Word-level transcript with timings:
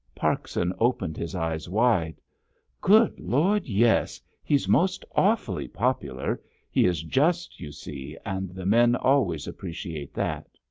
Parkson 0.15 0.73
opened 0.79 1.15
his 1.15 1.35
eyes 1.35 1.69
wide. 1.69 2.19
"Good 2.81 3.19
Lord, 3.19 3.67
yes; 3.67 4.19
he's 4.43 4.67
most 4.67 5.05
awfully 5.11 5.67
popular. 5.67 6.41
He 6.71 6.85
is 6.87 7.03
just, 7.03 7.59
you 7.59 7.71
see, 7.71 8.17
and 8.25 8.49
the 8.49 8.65
men 8.65 8.95
always 8.95 9.45
appreciate 9.45 10.15
that." 10.15 10.49